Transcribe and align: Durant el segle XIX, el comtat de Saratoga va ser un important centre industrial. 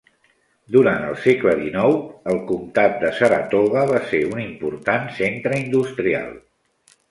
Durant 0.75 1.03
el 1.09 1.17
segle 1.25 1.53
XIX, 1.59 1.99
el 2.33 2.39
comtat 2.53 2.97
de 3.05 3.13
Saratoga 3.19 3.85
va 3.93 4.01
ser 4.09 4.25
un 4.33 4.43
important 4.47 5.07
centre 5.21 5.63
industrial. 5.69 6.37